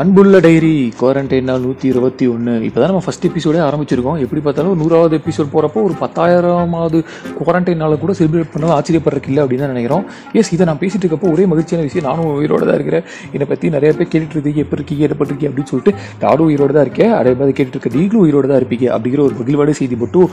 [0.00, 4.20] அன்புள்ள diary quarantine நாள் நூற்றி இருபத்தி ஒன்று இப்போ தான் நம்ம ஃபஸ்ட் எபிசோடே ஆரம்பிச்சிருக்கோம்.
[4.24, 6.98] எப்படி பார்த்தாலும் நூறாவது எபிசோட் போகிறப்போ ஒரு பத்தாயிரமாவது
[7.38, 10.04] குவாரண்டைன் நாளை கூட செலிப்ரேட் பண்ணால் ஆச்சரியப்படுறதுக்கு இல்லை அப்படின்னு தான் நினைக்கிறோம்.
[10.40, 13.04] எஸ் இதை நான் பேசிட்டு இருக்கப்போ ஒரே மகிழ்ச்சியான விஷயம் நானும் உயிரோட தான் இருக்கிறேன்.
[13.34, 17.12] என்னை பற்றி நிறைய பேர் கேட்டுட்டு இருக்கீங்க எப்படி இருக்கீங்க ஏற்பட்டிருக்கீங்க அப்படின்னு சொல்லிட்டு நானும் உயிரோட தான் இருக்கேன்.
[17.18, 20.26] அதே மாதிரி கேட்டுட்டு இருக்க நீங்களும் உயிரோட தான் இருப்பீங்க அப்படிங்கிற ஒரு மகிழ்வான செய்தி மட்டும்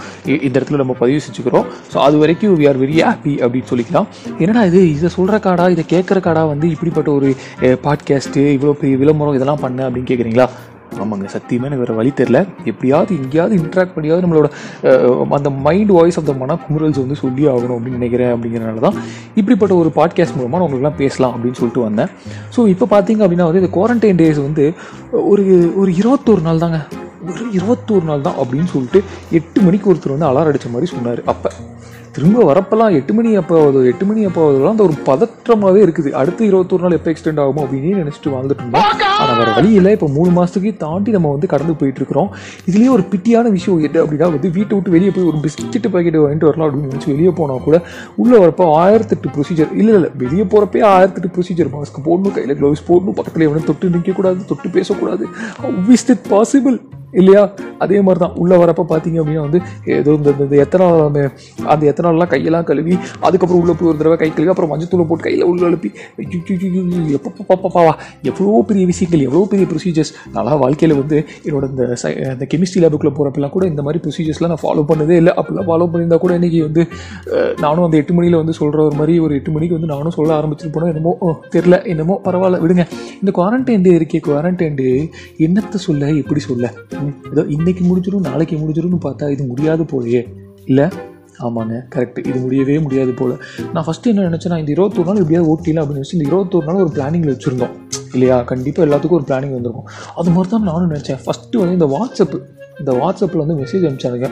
[0.47, 1.67] இந்த இடத்துல நம்ம பதிவு செஞ்சுக்கிறோம்.
[1.91, 4.09] ஸோ அது வரைக்கும் வி ஆர் வெரி ஹாப்பி அப்படின்னு சொல்லிக்கலாம்.
[4.45, 7.29] என்னடா இது இதை சொல்கிற காடா இதை கேட்குற காடா வந்து இப்படிப்பட்ட ஒரு
[7.87, 10.47] பாட்காஸ்ட்டு இவ்வளோ பெரிய விளம்பரம் இதெல்லாம் பண்ண அப்படின்னு கேட்குறீங்களா
[11.01, 14.47] ஆமாங்க சத்தியமாக எனக்கு வேறு வழி தெரில எப்படியாவது எங்கேயாவது இன்ட்ராக்ட் பண்ணியாவது நம்மளோட
[15.37, 18.97] அந்த மைண்ட் வாய்ஸ் ஆஃப் த மன குமுறல்ஸ் வந்து சொல்லி ஆகணும் அப்படின்னு நினைக்கிறேன் அப்படிங்கிறனால தான்
[19.35, 22.09] இப்படிப்பட்ட ஒரு பாட்காஸ்ட் மூலமாக நான் உங்களுக்குலாம் பேசலாம் அப்படின்னு சொல்லிட்டு வந்தேன்.
[22.55, 24.65] ஸோ இப்போ பார்த்தீங்க அப்படின்னா வந்து இந்த குவாரண்டைன் டேஸ் வந்து
[25.31, 26.79] ஒரு ஒரு இருபத்தோரு நாள் தாங்க.
[27.29, 29.01] ஒரு இருபத்தோரு நாள் தான் அப்படின்னு சொல்லிட்டு
[29.39, 31.49] எட்டு மணிக்கு ஒருத்தர் வந்து அலார் அடித்த மாதிரி சொன்னார் அப்போ.
[32.15, 36.09] திரும்ப வரப்பெல்லாம் எட்டு மணி அப்போ ஆகுது எட்டு மணி அப்போ ஆகுதுலாம் அந்த ஒரு பதற்றமாகவே இருக்குது.
[36.21, 38.87] அடுத்து இருபத்தொரு நாள் எப்போ எக்ஸ்டெண்ட் ஆகுமோ அப்படின்னு நினச்சிட்டு வாழ்ந்துட்டு இருந்தோம்.
[39.21, 39.91] ஆனால் வேறு வழி இல்லை.
[39.97, 42.29] இப்போ மூணு மாதத்துக்கு தாண்டி நம்ம வந்து கடந்து போயிட்டு இருக்கிறோம்.
[42.69, 46.49] இதுலேயே ஒரு பிட்டியான விஷயம் என்ன அப்படின்னா வந்து வீட்டை விட்டு வெளியே போய் ஒரு பிஸ்கெட் பாக்கெட் வாங்கிட்டு
[46.49, 47.79] வரலாம் அப்படின்னு நினச்சி வெளியே போனால் கூட
[48.23, 53.17] உள்ளே வரப்போ ஆயிரத்தெட்டு ப்ரொசீஜர் இல்லை இல்லை வெளியே போகிறப்பே ஆயிரத்தெட்டு ப்ரொசீஜர் மாஸ்க் போடணும் கையில் க்ளவுஸ் போடணும்
[53.19, 55.25] பக்கத்தில் எவனும் தொட்டு நிற்கக்கூடாது தொட்டு பேசக்கூடாது.
[55.97, 56.77] இஸ் இட் பாசிபிள்
[57.19, 57.43] இல்லையா?
[57.79, 59.59] அதே மாதிரி தான் உள்ளே வரப்போ பார்த்தீங்க அப்படின்னா வந்து
[59.95, 61.21] ஏதோ இந்த இந்த- எத்தனால் அந்த
[61.69, 65.45] அந்த எத்தனால்லாம் கையெல்லாம் கழுவி அதுக்கப்புறம் உள்ளே போய் ஒரு தடவை கை கழுவி அப்புறம் மஞ்சத்தூளை போட்டு கையில்
[65.49, 65.91] உள்ள அழுப்பி
[67.17, 67.81] எப்பப்பா
[68.29, 73.13] எவ்வளோ பெரிய விஷயங்கள் எவ்வளோ பெரிய ப்ரொசீஜர்ஸ் நல்லா வாழ்க்கையில் வந்து என்னோட இந்த சை அந்த கெமிஸ்ட்ரி லேபுக்குள்ளே
[73.13, 76.83] போகிறப்பெல்லாம் கூட இந்த மாதிரி ப்ரொசீஜர்ஸ்லாம் நான் ஃபாலோ பண்ணதே இல்லை அப்படிலாம் ஃபாலோ பண்ணியிருந்தால் கூட இன்றைக்கி வந்து
[77.63, 80.73] நானும் அந்த எட்டு மணியில் வந்து சொல்கிற ஒரு மாதிரி ஒரு எட்டு மணிக்கு வந்து நானும் சொல்ல ஆரம்பிச்சுட்டு
[80.75, 81.13] போனோம் என்னமோ
[81.53, 82.85] தெரில என்னமோ பரவாயில்ல விடுங்க
[83.21, 84.89] இந்த குவாரண்டைன் டே இருக்கே குவாரண்டைன் டே
[85.45, 86.65] என்னத்தை சொல்ல எப்படி சொல்ல
[87.31, 90.25] ஏதோ இந்த இன்றைக்கி முடிஞ்சிடும் நாளைக்கு முடிஞ்சிடும்னு பார்த்தா இது முடியாது போலயே.
[90.65, 90.85] இல்லை?
[91.39, 93.37] ஆமாங்க கரெக்ட் இது முடியவே முடியாது போல்.
[93.73, 96.89] நான் ஃபஸ்ட்டு என்ன நினச்சேன்னா இந்த இருபத்தொரு நாள் எப்படியாவது ஓட்டிலாம் அப்படின்னு நினச்சி இந்த இருபத்தொரு நாள் ஒரு
[96.93, 97.69] பிளானிங்கில் வச்சுருந்தோம்.
[98.13, 98.41] இல்லையா?
[98.41, 99.87] கண்டிப்பாக எல்லாத்துக்கும் ஒரு பிளானிங் வந்திருக்கும்.
[100.15, 101.19] அது மாதிரி தான் நானும் நினச்சேன்.
[101.25, 102.41] ஃபஸ்ட்டு வந்து இந்த வாட்ஸ்அப்
[102.79, 104.29] இந்த வாட்ஸ்அப்பில் வந்து மெசேஜ் அனுப்பிச்சாருங்க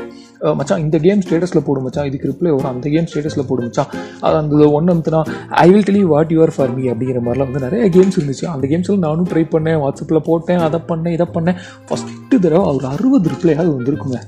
[0.59, 2.07] மச்சான் இந்த கேம் ஸ்டேட்டஸில் போடு மச்சான்.
[2.09, 2.71] இதுக்கு ரிப்ளை வரும்.
[2.73, 3.91] அந்த கேம் ஸ்டேட்டஸில் போடு மச்சான்.
[4.25, 5.21] அது அந்த ஒன்று அமுத்துனா
[5.65, 8.45] I will tell what you're for me அப்படிங்கிற மாதிரிலாம் வந்து நிறைய கேம்ஸ் இருந்துச்சு.
[8.55, 11.59] அந்த கேம்ஸில் நானும் ட்ரை பண்ணேன் வாட்ஸ்அப்பில் போட்டேன் அதை பண்ணேன் இதை பண்ணேன்.
[11.89, 14.19] ஃபஸ்ட்டு தடவை ஒரு அறுபது ரிப்ளையாவது வந்துருக்குங்க.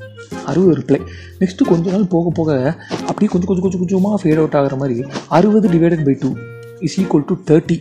[0.49, 0.99] அறுபது ரிப்ளை
[1.39, 2.51] நெக்ஸ்ட்டு கொஞ்ச நாள் போக போக
[3.09, 5.05] அப்படியே கொஞ்சம் கொஞ்சம் கொஞ்சம் கொஞ்சமாக ஃபேட் அவுட் ஆகிற மாதிரி
[5.37, 6.29] அறுபது divided by two
[6.87, 7.77] is equal to thirty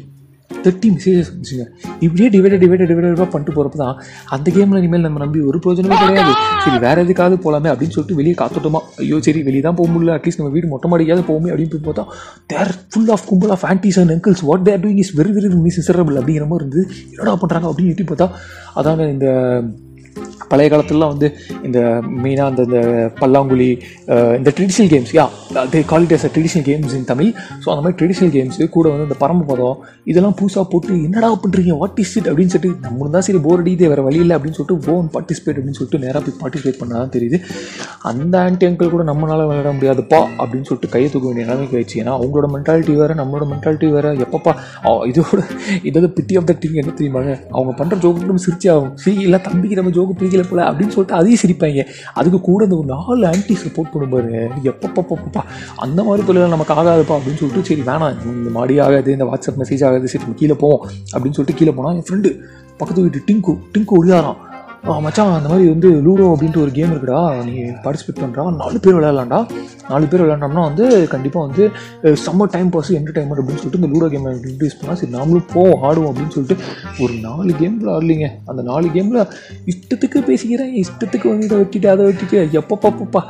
[0.50, 1.64] thirty messages வந்துச்சுங்க
[2.04, 3.96] இப்படியே டிவைட் டிவைட் டிவைடாக பண்ணிட்டு போகிறப்ப தான்
[4.34, 6.32] அந்த கேமில் இனிமேல் நம்ம நம்பி ஒரு பிரயோஜனமே கிடையாது.
[6.64, 8.80] சரி வேறு எதுக்காவது போகலாமே அப்படின்னு சொல்லிட்டு வெளியே காத்துட்டோமா.
[9.04, 10.14] ஐயோ சரி வெளியே தான் போக முடியல.
[10.18, 12.06] அட்லீஸ்ட் நம்ம வீடு மொட்டை மாடிக்காவது போகுமே அப்படின்னு போய் பார்த்தா
[12.52, 16.18] தேர் ஃபுல் ஆஃப் கும்பல் of aunties and uncles what they're doing is very very miserable
[16.22, 16.82] அப்படிங்கிற மாதிரி இருந்து
[17.12, 18.28] என்னடா பண்ணுறாங்க அப்படின்னு எட்டி பார்த்தா
[18.80, 19.28] அதாங்க இந்த
[20.50, 21.28] பழைய காலத்துலலாம் வந்து
[21.66, 21.78] இந்த
[22.24, 22.78] மெயினாக அந்த இந்த
[23.20, 23.70] பல்லாங்குழி
[24.38, 25.26] இந்த traditional games yeah
[25.72, 27.30] they call it as traditional games in Tamil
[27.62, 29.78] so அந்த மாதிரி ட்ரெடிஷ்னல் கேம்ஸு கூட வந்து இந்த பரமபதம்
[30.10, 33.90] இதெல்லாம் புதுசாக போட்டு என்னடா பண்ணுறீங்க வாட் இஸ் இட் அப்படின்னு சொல்லிட்டு நம்மளும் தான் சரி போர் அடிக்குது
[33.92, 37.38] வேறு வழி இல்லை அப்படின்னு சொல்லிட்டு ஓன் பார்ட்டிசிபேட் அப்படின்னு சொல்லிட்டு நேராக போய் பார்ட்டிசிபேட் பண்ணால் தான் தெரியுது.
[38.10, 41.98] அந்த ஆன்டி அங்கிள் கூட நம்மளால் விளையாட முடியாதுப்பா அப்படின்னு சொல்லிட்டு கையை தூக்க வேண்டிய நிலைமைக்கு ஆயிடுச்சு.
[42.02, 44.12] ஏன்னா அவங்களோட மென்டாலிட்டி வேறு நம்மளோட மென்டாலிட்டி வேறு.
[44.26, 44.54] எப்பப்பா
[45.10, 45.40] இதோட
[45.90, 49.40] இதோட பிட்டி ஆஃப் த டீம் என்ன தெரியுமாங்க அவங்க பண்ணுற ஜோக்கு நம்ம சிரிச்சு ஆகும் சரி இல்லை
[49.48, 51.84] தம்பிக்கு நம்ம ஜோக்கு பிடிக்கல போல அப்படின்னு சொல்லிட்டு அதையும் சிரிப்பாங்க.
[52.20, 54.32] அதுக்கு கூட இந்த ஒரு நாலு ஆன்டி சப்போர்ட் பண்ணும் பாரு
[54.72, 55.42] எப்பப்பப்பப்பா
[55.86, 58.18] அந்த மாதிரி தொழில் நமக்கு ஆகாதுப்பா அப்படின்னு சொல்லிட்டு சரி வேணாம்.
[58.38, 61.96] இந்த மாடி ஆகாது இந்த வாட்ஸ்அப் மெசேஜ் ஆகாது சரி நம்ம கீழே போவோம் அப்படின்னு சொல்லிட்டு கீழே போனால்
[62.00, 62.32] என் ஃப்ரெண்டு
[62.82, 64.38] பக்கத்து வீட்டு டிங்கு டிங்கு ஒளியாரான்
[65.04, 67.54] மச்சான் அந்த மாதிரி வந்து லூடோ அப்படின்ட்டு ஒரு கேம் இருக்குடா நீ
[67.84, 69.40] பார்ட்டிசிபேட் பண்ணுறா நாலு பேர் விளையாடலாம்டா.
[69.88, 71.64] நாலு பேர் விளையாண்டோம்னா வந்து கண்டிப்பாக வந்து
[72.24, 76.10] சம்மர் டைம் பாஸ் என்டர்டைன்மெண்ட் அப்படின்னு சொல்லிட்டு இந்த லூடோ கேம் இன்ட்ரடியூஸ் பண்ணால் சரி நாமளும் போவோம் ஆடுவோம்
[76.10, 76.64] அப்படின்னு சொல்லிட்டு
[77.04, 78.28] ஒரு நாலு கேமில் ஆடலிங்க.
[78.44, 79.20] அந்த நாலு கேமில்
[79.72, 83.22] இஷ்டத்துக்கு பேசிக்கிறேன் இஷ்டத்துக்கு வந்து இதை வெட்டிட்டு அதை வெட்டிட்டு எப்பப்பப்பப்பா.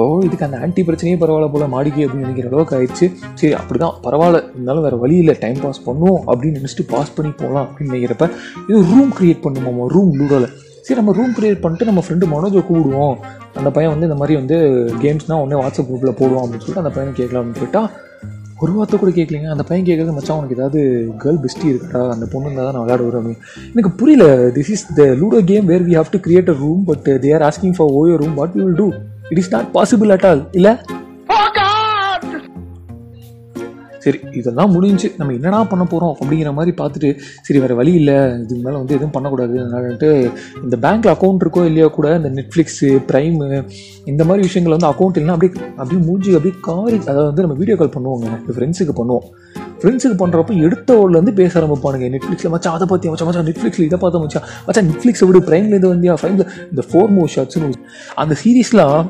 [0.00, 3.06] ஓ இதுக்கு அந்த ஆன்டி பிரச்சனையே பரவாயில்ல போல மாடிக்கு அப்படின்னு நினைக்கிற அளவுக்கு ஆயிடுச்சு.
[3.40, 5.34] சரி அப்படி தான் பரவாயில்ல இருந்தாலும் வேறு வழி இல்லை.
[5.42, 8.28] டைம் பாஸ் பண்ணுவோம் அப்படின்னு நினச்சிட்டு பாஸ் பண்ணி போகலாம் அப்படின்னு நினைக்கிறப்ப
[8.68, 10.48] இது ரூம் க்ரியேட் பண்ணுவோம் ரூம் லூடோவில்
[10.86, 13.14] சரி நம்ம ரூம் க்ரியேட் பண்ணிட்டு நம்ம ஃப்ரெண்டு மனோஜை கூடுவோம்
[13.58, 14.56] அந்த பையன் வந்து இந்த மாதிரி வந்து
[15.04, 17.88] கேம்ஸ்னால் ஒன்றே வாட்ஸ்அப் குரூப்பில் போடுவோம் அப்படின்னு சொல்லிட்டு அந்த பையன் கேட்கலாம் அப்படின்னு கேட்டால்
[18.62, 19.48] ஒரு வார்த்தை கூட கேட்கலீங்க.
[19.54, 20.80] அந்த பையன் கேட்குறது மச்சான் உனக்கு ஏதாவது
[21.22, 23.40] கேர்ள் பெஸ்ட்டி இருக்கா அந்த பொண்ணு இருந்தால் தான் நான் விளையாட வரும் அப்படின்னு.
[23.72, 24.26] எனக்கு புரியல
[24.58, 27.44] this is the ludo game where we have to create a room but they are
[27.48, 28.86] asking for OYO room what will do
[29.30, 30.74] it is not possible at all இல்லை?
[34.04, 37.10] சரி இதெல்லாம் முடிஞ்சு நம்ம என்னடா பண்ண போகிறோம் அப்படிங்கிற மாதிரி பார்த்துட்டு
[37.46, 38.16] சரி வேறு வழி இல்லை.
[38.40, 39.54] இதுக்கு மேலே வந்து எதுவும் பண்ணக்கூடாது.
[39.62, 40.10] அதனாலன்ட்டு
[40.64, 43.48] இந்த பேங்க்கில் அக்கௌண்ட் இருக்கோ இல்லையா கூட இந்த நெட்ஃப்ளிக்ஸு ப்ரைமு
[44.12, 47.76] இந்த மாதிரி விஷயங்கள் வந்து அக்கௌண்ட் இல்லைன்னா அப்படியே அப்படியே மூஞ்சி அப்படியே காரி அதாவது வந்து நம்ம வீடியோ
[47.82, 48.28] கால் பண்ணுவோங்க.
[48.56, 49.26] ஃப்ரெண்ட்ஸுக்கு பண்ணுவோம்.
[49.80, 52.08] ஃப்ரெண்ட்ஸுக்கு பண்ணுறப்ப எடுத்த ஊர்லேருந்து பேச ஆரம்பிப்பானுங்க.
[52.14, 56.16] நெட்ஃப்ளிக்ஸில் மச்சான் அதை பற்றி மச்சான் மச்சான் நெட்ஃப்ளிக்ஸில் இதை பார்த்தா மச்சான் மச்சான் நெட்ஃப்ளிக்ஸை விடு ப்ரைம்லேருந்து வந்தியா
[56.22, 57.76] ப்ரைமில் இந்த ஃபோர் மோ ஷாட்ஸ்னு
[58.22, 59.06] அந்த சீரீஸ்லாம்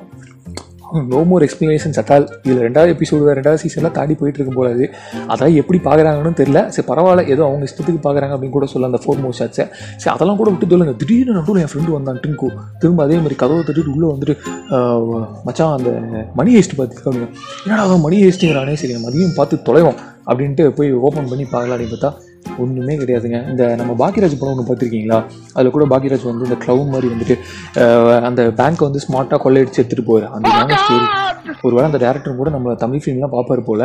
[1.13, 4.85] no more explanation at all இதில் ரெண்டாவது எபிசோடு ரெண்டாவது சீசன்லாம் தாண்டி போயிட்டு இருக்கும் போது
[5.33, 6.61] அதான் எப்படி பார்க்குறாங்கன்னு தெரியல.
[6.75, 9.65] சரி பரவாயில்ல ஏதோ அவங்க இஷ்டத்துக்கு பார்க்குறாங்க அப்படின்னு கூட சொல்ல அந்த ஃபோர் மோர் ஷாட்ஸை
[10.03, 12.51] சரி அதெல்லாம் கூட விட்டு சொல்லுங்க திடீர்னு நடுவில் என் ஃப்ரெண்டு வந்தான் டிங்கு
[12.83, 14.37] திரும்ப அதே மாதிரி கதவை தட்டிட்டு உள்ளே வந்துட்டு
[15.49, 15.91] மச்சான் அந்த
[16.41, 17.19] மணி ஹேஸ்ட் பார்த்து
[17.65, 20.01] என்னடா அவன் மணி ஹேஸ்ட்டுங்கிறானே சரி மதியம் பார்த்து தொலைவோம்.
[20.27, 22.13] அப்படின்ட்டு போய் ஓப்பன் பண்ணி பார்க்கலாம் அப்படின்னு பார்த்தா
[22.63, 23.39] ஒன்றுமே கிடையாதுங்க.
[23.53, 25.19] இந்த நம்ம பாக்கியராஜ் படம் ஒன்று பார்த்துருக்கீங்களா?
[25.57, 27.37] அதில் கூட பாக்கியராஜ் வந்து இந்த க்ளவுன் மாதிரி வந்துட்டு
[28.29, 31.07] அந்த பேங்க்கை வந்து ஸ்மார்ட்டாக கொள்ளையடிச்சு எடுத்துகிட்டு போயிரு அந்த தாங்க ஸ்டோரி
[31.67, 33.83] ஒருவேளை அந்த டேரக்டர் கூட நம்ம தமிழ் ஃபிலிம்லாம் பார்ப்பாரு போல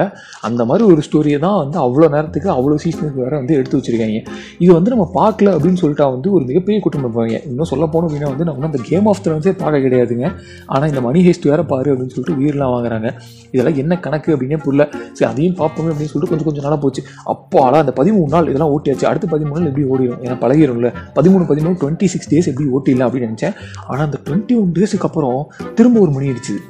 [0.48, 4.20] அந்த மாதிரி ஒரு ஸ்டோரியை தான் வந்து அவ்வளோ நேரத்துக்கு அவ்வளோ சீசனுக்கு வேற வந்து எடுத்து வச்சிருக்காங்க.
[4.64, 7.38] இது வந்து நம்ம பார்க்கல அப்படின்னு சொல்லிட்டா வந்து ஒரு மிகப்பெரிய குற்றம் பண்ணுவாங்க.
[7.50, 10.28] இன்னும் சொல்ல போனோம் அப்படின்னா வந்து நம்ம அந்த கேம் ஆஃப் த்ரோன்ஸே பார்க்க கிடையாதுங்க.
[10.74, 13.12] ஆனால் இந்த மணி ஹேஸ்ட் வேற பாரு அப்படின்னு சொல்லிட்டு உயிரெலாம் வாங்குறாங்க.
[13.54, 14.86] இதெல்லாம் என்ன கணக்கு அப்படின்னே புரியல.
[15.18, 17.04] சரி அதையும் பார்ப்போமே அப்படின்னு சொல்லிட்டு கொஞ்சம் கொஞ்சம் நாளாக போச்சு.
[17.36, 19.06] அப்போ ஆனால் அந்த பதிமூணு நாள் இதெல்லாம் ஓட்டியாச்சு.
[19.12, 23.56] அடுத்து பதிமூணு எப்படி ஓடிடும் ஏன்னா பழகிடும்ல பதிமூணு பதிமூணு டுவெண்ட்டி சிக்ஸ் டேஸ் எப்படி ஓட்டிடலாம் அப்படின்னு நினச்சேன்.
[23.88, 25.40] ஆனால் அந்த டுவெண்ட்டி ஒன் டேஸுக்கு அப்புறம்
[25.76, 26.62] திரும்ப ஒரு மணி அடிச்சுது.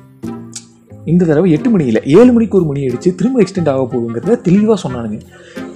[1.12, 4.78] இந்த தடவை எட்டு மணி இல்லை ஏழு மணிக்கு ஒரு மணி அடிச்சு திரும்ப எக்ஸ்டெண்ட் ஆக போகுங்கிறத தெளிவாக
[4.84, 5.20] சொன்னானுங்க.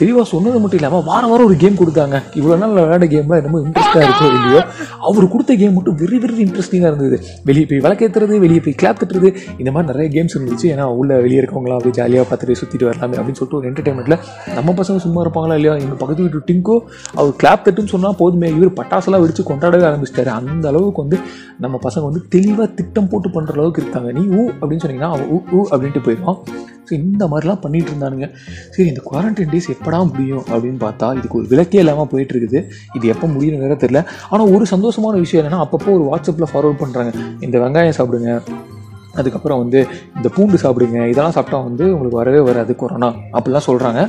[0.02, 2.16] தெளிவாக சொன்னது மட்டும் இல்லாமல் வாரம் வாரம் ஒரு கேம் கொடுத்தாங்க.
[2.40, 4.62] இவ்வளோ நாள் விளையாட கேம்லாம் என்னமோ இன்ட்ரெஸ்ட்டாக இருக்கோ இல்லையோ
[5.10, 7.18] அவர் கொடுத்த கேம் மட்டும் வெரி வெரி இன்ட்ரெஸ்டிங்காக இருந்தது.
[7.50, 9.30] வெளியே போய் விளக்கேற்றுறது வெளியே போய் கிளாப் தட்டுறது
[9.62, 10.68] இந்த மாதிரி நிறைய கேம்ஸ் இருந்துச்சு.
[10.74, 14.20] ஏன்னா உள்ள வெளியே இருக்கவங்களாம் அப்படியே ஜாலியாக பார்த்துட்டு சுற்றிட்டு வரலாமே அப்படின்னு சொல்லிட்டு ஒரு என்டர்டைன்மெண்ட்டில்
[14.58, 15.76] நம்ம பசங்க சும்மா இருப்பாங்களா இல்லையா?
[15.84, 16.78] எங்கள் பக்கத்து வீட்டு டிங்கோ
[17.20, 18.50] அவர் கிளாப் தட்டுன்னு சொன்னால் போதுமே.
[18.58, 20.32] இவர் பட்டாசெல்லாம் வெடிச்சு கொண்டாடவே ஆரம்பிச்சிட்டாரு.
[20.40, 21.20] அந்த அளவுக்கு வந்து
[21.66, 24.10] நம்ம பசங்க வந்து தெளிவாக திட்டம் போட்டு பண்ணுற அளவுக்கு இருக்காங்க.
[24.20, 26.40] நீ ஊ அப்படின்னு சொன்னீங்கன்னா ஊ ஊ அப்படின்ட்டு போயிடும்
[26.88, 28.28] ஸோ இந்த மாதிரிலாம் பண்ணிட்டு இருந்தானுங்க.
[28.74, 32.62] சரி இந்த குவாரண்டைன் டேஸ் எப்படா முடியும் அப்படின்னு பார்த்தா இதுக்கு ஒரு விளக்கே இல்லாமல் போயிட்டு இருக்குது
[32.98, 34.02] இது எப்போ முடியும் வேறு தெரியல.
[34.30, 37.14] ஆனால் ஒரு சந்தோஷமான விஷயம் என்னன்னா அப்பப்போ ஒரு வாட்ஸ்அப்பில் ஃபார்வர்ட் பண்ணுறாங்க
[37.48, 38.34] இந்த வெங்காயம் சாப்பிடுங்க.
[39.19, 39.80] அதுக்கப்புறம் வந்து
[40.18, 44.01] இந்த பூண்டு சாப்பிடுங்க இதெல்லாம் சாப்பிட்டா வந்து உங்களுக்கு வரவே வராது கொரோனா அப்படிலாம் சொல்கிறாங்க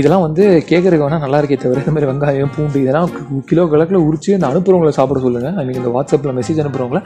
[0.00, 3.10] இதெல்லாம் வந்து கேட்குறதுக்கு வேணால் நல்லா இருக்கே தவிர இந்த மாதிரி வெங்காயம் பூண்டு இதெல்லாம்
[3.50, 7.02] கிலோ கணக்கில் உரிச்சு அந்த அனுப்புகிறவங்கள சாப்பிட சொல்லுங்கள் ஐ மீன் இந்த வாட்ஸ்அப்பில் மெசேஜ் அனுப்புகிறவங்கள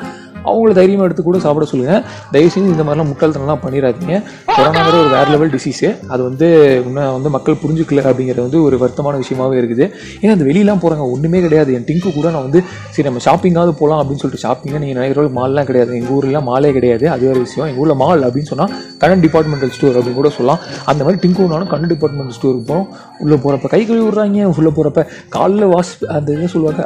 [0.50, 2.02] அவங்கள தைரியமாக எடுத்து கூட சாப்பிட சொல்லுங்கள்
[2.34, 4.14] தயவுசெய்து இந்த மாதிரிலாம் முட்டாள்தனம்லாம் பண்ணிடாதீங்க.
[4.56, 6.46] கொரோனாங்கிற ஒரு வேறு லெவல் டிசீஸு அது வந்து
[6.86, 9.84] இன்னும் வந்து மக்கள் புரிஞ்சுக்கல அப்படிங்கிறது வந்து ஒரு வருத்தமான விஷயமாவே இருக்குது.
[10.22, 11.72] ஏன்னா அந்த வெளியெலாம் போகிறாங்க ஒன்றுமே கிடையாது.
[11.78, 12.62] என் டிங்கு கூட நான் வந்து
[12.94, 15.92] சரி நம்ம ஷாப்பிங்காவது போகலாம் அப்படின்னு சொல்லிட்டு ஷாப்பிங்காக நீங்கள் நிறைய மால்லாம் கிடையாது.
[16.00, 17.06] எங்கள் ஊர்லாம் மாலே கிடையாது.
[17.14, 17.67] அது வேறு விஷயம்.
[17.71, 18.73] எங்கள் ஊரில் மால் அப்படின்னு சொன்னால்
[19.03, 20.61] கண்ணன் டிபார்ட்மெண்டல் ஸ்டோர் அப்படின்னு கூட சொல்லலாம்.
[20.93, 22.88] அந்த மாதிரி டிங்கோனாலும் கண்ணன் டிபார்ட்மெண்டல் ஸ்டோருக்கு போகிறோம்
[23.25, 24.47] உள்ளே போகிறப்ப கை கழுவி விட்றாங்க.
[24.61, 25.03] உள்ளே போகிறப்ப
[25.37, 26.82] காலில் வாஷ் அந்த இதை சொல்லுவாங்க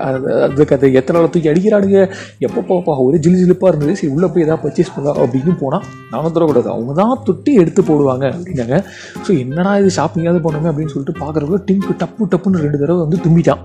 [0.46, 2.02] அதுக்கு அது எத்தனை தூக்கி அடிக்கிறானுங்க?
[2.48, 2.96] எப்போ போப்பா?
[3.06, 3.94] ஒரே ஜிலு ஜிலுப்பாக இருந்தது.
[4.00, 8.26] சரி உள்ளே போய் எதாவது பர்ச்சேஸ் பண்ணலாம் அப்படின்னு போனால் நானும் தரக்கூடாது அவங்க தான் தொட்டி எடுத்து போடுவாங்க
[8.34, 8.76] அப்படின்னாங்க.
[9.24, 13.64] ஸோ என்னடா இது ஷாப்பிங்காவது போனோமே அப்படின்னு சொல்லிட்டு பார்க்குறப்ப டிங்கு டப்பு டப்புன்னு ரெண்டு தடவை வந்து தும்பிட்டான்.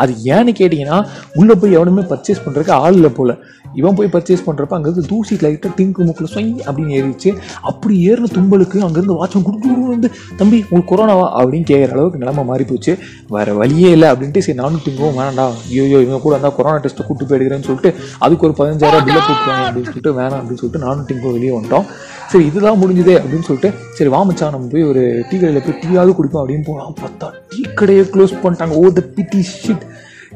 [0.00, 0.98] அது ஏன்னு கேட்டிங்கன்னா
[1.40, 3.32] உள்ளே போய் எவனுமே பர்ச்சேஸ் பண்ணுறதுக்கு ஆள் இல்லை போல்.
[3.74, 7.30] இவன் போய் பர்ச்சேஸ் பண்ணுறப்ப அங்கேருந்து தூசி லைட்டாக டிங்கு மூக்கில் சொய் அப்படின்னு ஏறிச்சு
[7.60, 12.64] அப்படி ஏறின தும்பலுக்கு அங்கேருந்து வாட்சம் குடு வந்து தம்பி உங்களுக்கு கொரோனாவா அப்படின்னு கேட்குற அளவுக்கு நிலமை மாறி
[12.64, 12.92] போச்சு.
[13.36, 17.28] வேறு வழியே இல்லை அப்படின்ட்டு சரி நானும் திங்கவும் வேணாண்டா ஐயோ இவங்க கூட இருந்தால் கொரோனா டெஸ்ட்டை கூட்டு
[17.30, 21.52] போயிடுக்கிறேன்னு சொல்லிட்டு அதுக்கு ஒரு பதினஞ்சாயிரம் பில்லை போட்டுருவாங்க அப்படின்னு சொல்லிட்டு வேணாம் அப்படின்னு சொல்லிட்டு நானும் திங்கவும் வெளியே
[21.56, 21.86] வந்துட்டோம்.
[22.32, 26.42] சரி இதுதான் முடிஞ்சுதே அப்படின்னு சொல்லிட்டு சரி வாமச்சா நம்ம போய் ஒரு டீ கடையில் போய் டீயாவது குடிப்போம்
[26.42, 28.74] அப்படின்னு போனால் பார்த்தா டீ கடையை க்ளோஸ் பண்ணிட்டாங்க.
[28.82, 29.84] ஓ த பிடி ஷிட்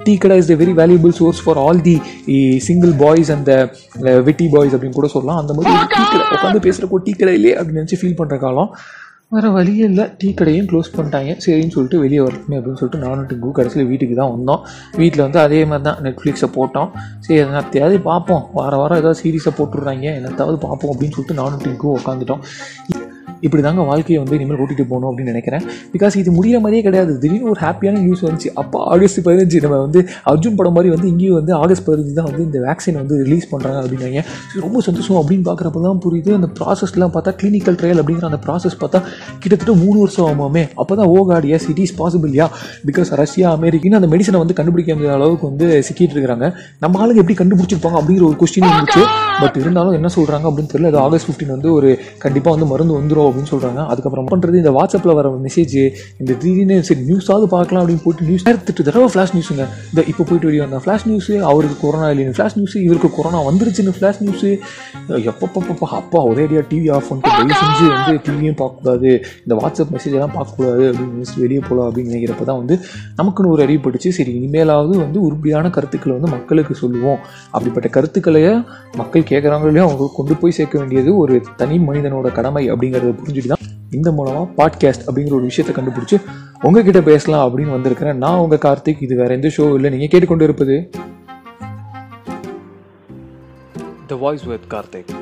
[0.07, 1.97] டீ கடை is the very valuable source for all the
[2.67, 3.53] single boys அந்த
[4.29, 5.41] வெட்டி பாய்ஸ் அப்படின்னு கூட சொல்லலாம்.
[5.45, 8.71] அந்த மாதிரி ஒரு டீ கடை உட்காந்து பேசுகிறப்போ டீ கடை இல்லையே அப்படின்னு நினச்சி ஃபீல் பண்ணுற காலம்.
[9.35, 10.05] வேறு வழியே இல்லை.
[10.19, 11.31] டீ கடையும் க்ளோஸ் பண்ணிட்டாங்க.
[11.45, 14.61] சரின்னு சொல்லிட்டு வெளியே வரட்டுமே அப்படின்னு சொல்லிட்டு நானும் டிங்கு கடைசியில் வீட்டுக்கு தான் வந்தோம்.
[15.01, 16.91] வீட்டில் வந்து அதே மாதிரி தான் நெட்ஃப்ளிக்ஸை போட்டோம்.
[17.25, 18.45] சரி என்னத்தையாவது பார்ப்போம்.
[18.59, 20.07] வார வாரம் ஏதாவது சீரீஸை போட்டுடுறாங்க.
[20.21, 22.45] என்னத்தாவது பார்ப்போம் அப்படின்னு சொல்லிட்டு நானும் டிங்கும் உட்காந்துட்டோம்
[23.47, 25.63] இப்படி தாங்க வாழ்க்கையை வந்து இனிமேல் கூட்டிகிட்டு போகணும் அப்படின்னு நினைக்கிறேன்.
[25.95, 27.13] பிகாஸ் இது முடிகிற மாதிரியே கிடையாது.
[27.23, 28.51] திடீர்னு ஒரு ஹாப்பியான நியூஸ் வந்துச்சு.
[28.63, 30.01] அப்போ ஆகஸ்ட் பதினஞ்சு நம்ம வந்து
[30.33, 33.79] அர்ஜுன் படம் மாதிரி வந்து இங்கேயும் வந்து ஆகஸ்ட் பதினஞ்சு தான் வந்து இந்த வேக்சின் வந்து ரிலீஸ் பண்ணுறாங்க
[33.83, 34.23] அப்படின்னாங்க.
[34.65, 36.31] ரொம்ப சந்தோஷம் அப்படின்னு பார்க்குறப்ப தான் புரியுது.
[36.39, 39.01] அந்த ப்ராசஸ்லாம் பார்த்தா கிளினிக்கல் ட்ரையல் அப்படிங்கிற அந்த ப்ராசஸ் பார்த்தா
[39.43, 40.65] கிட்டத்தட்ட மூணு வருஷம் ஆகுமாமே.
[40.83, 42.49] அப்போ தான் oh God yes it is பாசிபிள்யா
[42.91, 46.49] because Russia அமெரிக்கன்னு அந்த மெடிசனை வந்து கண்டுபிடிக்க முடியாத அளவுக்கு வந்து சிக்கிட்டு இருக்காங்க.
[46.85, 49.05] நம்ம ஆளுங்க எப்படி கண்டுபிடிச்சிருப்பாங்க அப்படிங்கிற ஒரு கொஸ்டின் இருந்துச்சு.
[49.43, 50.91] பட் இருந்தாலும் என்ன சொல்கிறாங்க அப்படின்னு தெரியல.
[50.93, 51.89] அது ஆகஸ்ட் 15 வந்து ஒரு
[52.25, 57.01] கண்டிப்பாக வந்து மருந்து வந்துடும் அப்படின்னு சொல்கிறாங்க அதுக்கப்புறம் பண்ணுறது இந்த வாட்ஸ்அப்பில் வர மெசேஜ் இந்த திடீர்னு சரி
[57.01, 61.07] நியூஸாவது பார்க்கலாம் அப்படின்னு போட்டு நியூஸ் எடுத்துட்டு தடவை ஃப்ளாஷ் நியூஸுங்க இந்த இப்போ போயிட்டு வெளியே வந்த ஃப்ளாஷ்
[61.07, 64.45] நியூஸ் அவருக்கு கொரோனா இல்லைன்னு ஃப்ளாஷ் நியூஸ் இவருக்கு கொரோனா வந்துருச்சுன்னு ஃப்ளாஷ் நியூஸ்
[65.09, 69.11] எப்பப்பப்பா அப்பா ஒரே அடியாக டிவி ஆஃப் பண்ணிட்டு தயவு செஞ்சு வந்து டிவியும் பார்க்கக்கூடாது
[69.47, 72.81] இந்த வாட்ஸ்அப் மெசேஜ் எல்லாம் பார்க்கக்கூடாது அப்படின்னு நியூஸ் வெளியே போகலாம் அப்படின்னு நினைக்கிறப்ப தான் வந்து
[73.23, 77.19] நமக்குன்னு ஒரு அறிவுப்பட்டுச்சு சரி இனிமேலாவது வந்து உறுதியான கருத்துக்களை வந்து மக்களுக்கு சொல்லுவோம்.
[77.51, 78.65] அப்படிப்பட்ட கருத்துக்களையே
[78.97, 83.63] மக்கள் கேட்குறாங்களே அவங்க அவங்களுக்கு கொண்டு போய் சேர்க்க வேண்டியது ஒரு தனி மனிதனோட கடமை அப்படிங்கிறது புரிஞ்சுட்டு தான்
[83.91, 86.21] இந்த மூலமாக பாட்காஸ்ட் அப்படிங்கிற ஒரு விஷயத்தை கண்டுபிடிச்சி
[86.61, 88.17] உங்ககிட்ட பேசலாம் அப்படின்னு வந்திருக்கிறேன்.
[88.17, 89.03] நான் உங்கள் கார்த்திக்.
[89.03, 89.91] இது வேற எந்த ஷோ இல்லை.
[89.91, 90.91] நீங்கள் கேட்டுக்கொண்டு இருப்பது?
[94.07, 95.13] The voice with Karthik.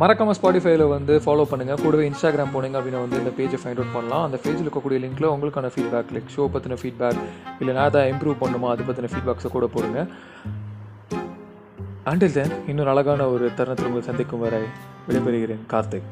[0.00, 1.74] மறக்காம ஸ்பாட்டிஃபைல வந்து ஃபாலோ பண்ணுங்க.
[1.82, 4.24] கூடவே இன்ஸ்டாகிராம் போனீங்க அப்படின்னா வந்து இந்த பேஜை ஃபைண்ட் அவுட் பண்ணலாம்.
[4.24, 7.20] அந்த பேஜில் இருக்கக்கூடிய லிங்க்ல உங்களுக்கான ஃபீட்பேக் லைக் ஷோ பற்றின ஃபீட்பேக்
[7.60, 10.06] இல்லை நான் அதை இம்ப்ரூவ் பண்ணுமா அது பற்றின ஃபீட்பேக்ஸை கூட போடுங்க.
[12.04, 14.60] அண்டில் தென் இன்னொரு அழகான ஒரு தருணத்தில் உங்களை சந்திக்கும் வரை
[15.08, 16.08] விடைபெறுகிறேன் கார்த்திக்.